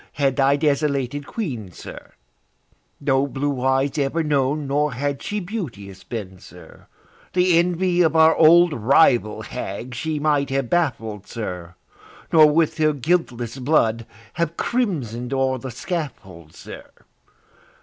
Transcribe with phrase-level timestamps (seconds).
[0.13, 2.13] had thy desolated Queen, sir,
[2.99, 6.87] No blue eyes ever known, nor had she beauteous been, sir,
[7.33, 11.75] The envy of our old rival hag she might have baffled, sir,
[12.33, 16.85] Nor with her guiltless blood have crimson'd o'er the scaffold, sir.